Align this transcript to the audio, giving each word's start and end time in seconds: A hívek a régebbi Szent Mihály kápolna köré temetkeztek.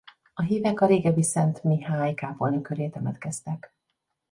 A 0.33 0.41
hívek 0.41 0.81
a 0.81 0.85
régebbi 0.85 1.23
Szent 1.23 1.63
Mihály 1.63 2.13
kápolna 2.13 2.61
köré 2.61 2.87
temetkeztek. 2.89 3.75